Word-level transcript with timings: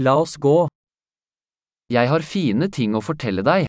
La 0.00 0.12
oss 0.14 0.36
gå. 0.38 0.68
Jeg 1.90 2.06
har 2.06 2.22
fine 2.22 2.68
ting 2.70 2.92
å 2.94 3.00
fortelle 3.02 3.42
deg. 3.42 3.66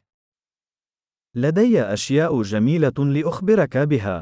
لدي 1.35 1.81
أشياء 1.81 2.41
جميلة 2.41 2.93
لأخبرك 2.97 3.77
بها. 3.77 4.21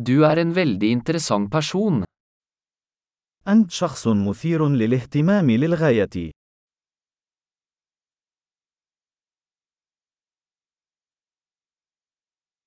Du 0.00 0.24
er 0.24 0.38
en 0.38 0.54
veldig 0.54 0.90
interessant 0.90 1.50
person. 1.50 2.04
أنت 3.48 3.70
شخص 3.70 4.06
مثير 4.06 4.68
للاهتمام 4.68 5.50
للغاية. 5.50 6.30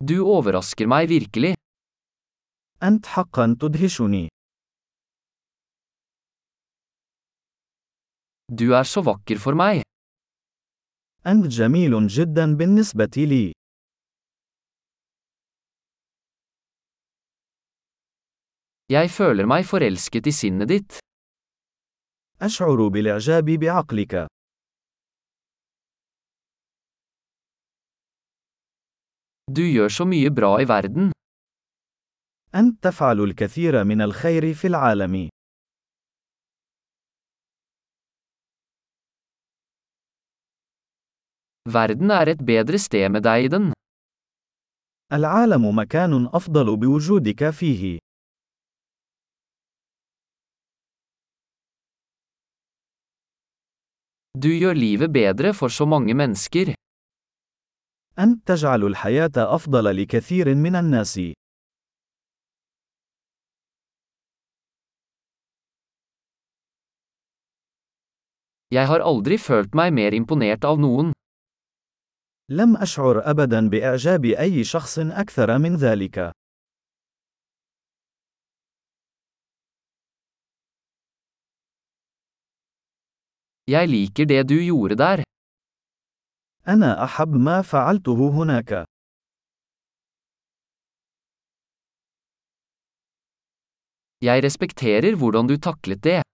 Du 0.04 0.22
overrasker 0.26 0.88
meg 0.88 1.10
virkelig. 1.10 1.56
أنت 2.83 3.07
حقا 3.07 3.57
تدهشني. 3.61 4.29
Du 8.53 8.73
er 8.73 8.85
så 8.85 9.03
vakker 9.03 9.39
for 9.39 9.55
meg. 9.55 9.83
أنت 11.27 11.47
جميل 11.47 12.07
جدا 12.09 12.57
بالنسبة 12.57 13.11
لي. 13.17 13.53
Jeg 18.89 19.11
føler 19.11 19.47
meg 19.51 19.65
forelsket 19.67 20.27
i 20.27 20.33
sinnet 20.33 20.69
ditt. 20.69 20.99
أشعر 22.43 22.89
بالإعجاب 22.89 23.45
بعقلك. 23.45 24.27
Du 29.57 29.63
gjør 29.63 29.89
så 29.89 30.05
mye 30.05 30.31
bra 30.31 30.61
i 30.63 30.69
verden. 30.69 31.13
أنت 32.56 32.84
تفعل 32.84 33.20
الكثير 33.20 33.84
من 33.84 34.02
الخير 34.02 34.54
في 34.54 34.68
العالم. 34.68 35.30
Verden 41.70 42.10
er 42.12 42.28
et 42.34 42.42
bedre 42.46 42.80
sted 42.80 43.10
med 43.12 43.24
deg 43.24 43.46
i 43.46 43.48
den. 43.48 43.74
العالم 45.14 45.80
مكان 45.80 46.30
أفضل 46.34 46.78
بوجودك 46.78 47.50
فيه. 47.50 48.00
Du 54.38 54.48
gjør 54.48 54.74
livet 54.74 55.14
bedre 55.14 55.54
for 55.54 55.68
så 55.68 55.86
mange 55.86 56.14
mennesker. 56.14 56.76
أنت 58.20 58.48
تجعل 58.48 58.84
الحياة 58.84 59.32
أفضل 59.38 60.02
لكثير 60.02 60.56
من 60.56 60.76
الناس. 60.76 61.20
Jeg 68.72 68.88
har 68.88 69.02
aldri 69.04 69.36
følt 69.36 69.74
meg 69.76 69.92
mer 69.92 70.16
imponert 70.16 70.64
av 70.64 70.80
noen. 70.80 71.12
لم 72.52 72.78
أشعر 72.78 73.30
أبدا 73.30 73.70
بإعجاب 73.70 74.26
أي 74.26 74.64
شخص 74.64 75.00
أكثر 75.00 75.58
من 75.58 75.76
ذلك. 75.76 76.32
Jeg 83.68 83.88
liker 83.88 84.26
det 84.26 84.50
du 84.50 84.58
gjorde 84.64 84.96
der. 84.96 85.24
أنا 86.68 87.04
أحب 87.04 87.34
ما 87.34 87.62
فعلته 87.62 88.30
هناك. 88.30 88.86
Jeg 94.22 94.44
respekterer 94.44 95.16
hvordan 95.16 95.48
du 95.48 95.58
taklet 95.58 96.04
det. 96.04 96.31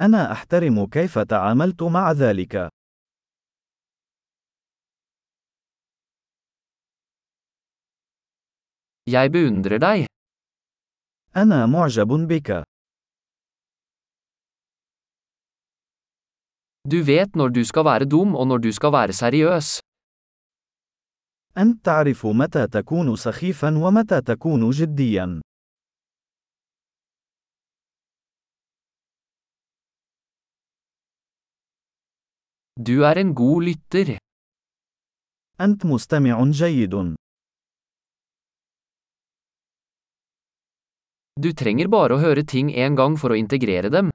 أنا 0.00 0.32
أحترم 0.32 0.86
كيف 0.86 1.18
تعاملت 1.18 1.82
مع 1.82 2.12
ذلك. 2.12 2.68
Jeg 9.10 9.30
beundrer 9.30 9.78
deg. 9.78 10.06
أنا 11.36 11.66
معجب 11.66 12.08
بك. 12.08 12.64
Du 16.88 17.02
vet 17.02 17.36
når 17.36 17.48
du 17.48 17.64
skal 17.64 17.84
være 17.84 18.04
dum 18.04 18.34
og 18.34 18.46
når 18.46 18.58
du 18.58 18.72
skal 18.72 18.92
være 18.92 19.12
seriøs. 19.12 19.80
أنت 21.58 21.84
تعرف 21.84 22.26
متى 22.26 22.66
تكون 22.66 23.16
سخيفا 23.16 23.78
ومتى 23.78 24.20
تكون 24.20 24.70
جديا. 24.70 25.40
Du 32.78 33.04
er 33.08 33.16
en 33.16 33.34
god 33.34 33.62
lytter. 33.64 34.18
أنت 35.60 35.86
مستمع 35.86 36.50
جيد. 36.50 37.16
Du 41.40 41.52
trenger 41.52 41.88
bare 41.88 42.14
å 42.14 42.20
høre 42.20 42.44
ting 42.44 42.68
en 42.76 42.94
gang 42.94 43.16
for 43.16 43.32
å 43.32 43.36
integrere 43.36 43.88
dem. 43.88 44.10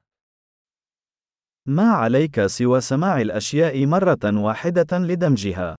ما 1.65 1.93
عليك 1.93 2.45
سوى 2.45 2.81
سماع 2.81 3.21
الأشياء 3.21 3.85
مرة 3.85 4.43
واحدة 4.43 4.97
لدمجها. 4.97 5.75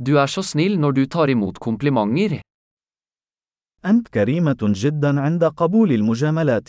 Du 0.00 0.18
er 0.18 0.26
så 0.26 0.42
snill 0.42 0.78
når 0.78 0.92
du 0.92 1.06
tar 1.06 1.28
imot 1.28 1.58
komplimenter. 1.58 2.47
أنت 3.84 4.08
كريمة 4.08 4.56
جدا 4.62 5.20
عند 5.20 5.44
قبول 5.44 5.92
المجاملات. 5.92 6.68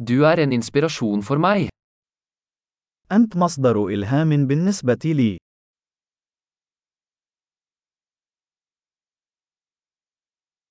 Du 0.00 0.24
er 0.24 0.38
en 0.38 0.52
inspirasjon 0.52 1.22
for 1.22 1.38
meg. 1.38 1.68
أنت 3.12 3.36
مصدر 3.36 3.86
إلهام 3.88 4.46
بالنسبة 4.46 4.98
لي. 5.04 5.38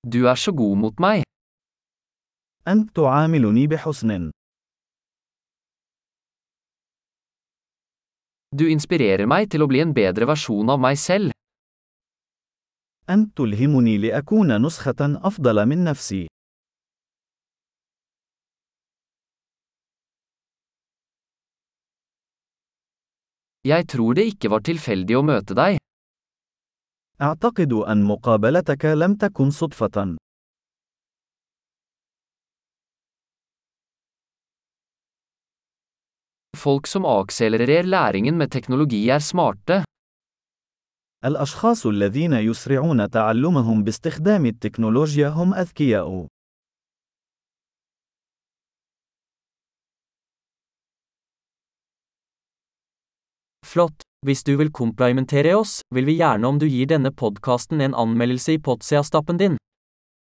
Du 0.06 0.26
er 0.26 0.34
så 0.34 0.52
god 0.52 0.76
mot 0.76 0.94
meg. 1.00 1.22
أنت 2.68 2.96
تعاملني 2.96 3.66
بحسن. 3.66 4.30
Du 8.50 8.64
inspirerer 8.66 9.28
meg 9.30 9.46
til 9.52 9.62
å 9.62 9.68
bli 9.70 9.78
en 9.78 9.92
bedre 9.94 10.26
versjon 10.26 10.70
av 10.74 10.80
meg 10.82 10.98
selv. 10.98 11.30
أنت 13.10 13.36
تلهمني 13.36 13.98
لأكون 13.98 14.62
نسخة 14.66 15.00
أفضل 15.00 15.66
من 15.66 15.84
نفسي. 15.84 16.26
Jeg 23.64 23.86
tror 23.86 24.14
det 24.14 24.24
ikke 24.26 24.50
var 24.50 24.60
tilfeldig 24.60 25.16
å 25.16 25.22
møte 25.22 25.54
deg. 25.54 25.78
أعتقد 27.22 27.72
أن 27.72 28.02
مقابلتك 28.04 28.84
لم 28.84 29.14
تكن 29.14 29.50
صدفة. 29.50 30.16
Folk 36.59 36.87
som 36.87 37.05
akselererer 37.05 37.83
læringen 37.83 38.37
med 38.37 38.51
teknologi 38.51 39.09
er 39.09 39.19
smarte. 39.19 39.83
الأشخاص 41.25 41.85
الذين 41.85 42.33
يسرعون 42.33 43.09
تعلمهم 43.09 43.83
باستخدام 43.83 44.45
التكنولوجيا 44.45 45.27
هم 45.29 45.53
أذكياء. 45.53 46.27
Flott! 53.65 54.01
Hvis 54.25 54.43
du 54.43 54.55
vil 54.57 54.71
komplimentere 54.71 55.55
oss, 55.55 55.81
vil 55.95 56.05
vi 56.05 56.17
gjerne 56.17 56.47
om 56.47 56.59
du 56.59 56.65
gir 56.65 56.87
denne 56.89 57.11
podkasten 57.11 57.81
en 57.81 57.93
anmeldelse 57.93 58.55
i 58.55 58.61
Potsia-stappen 58.67 59.37
din. 59.37 59.57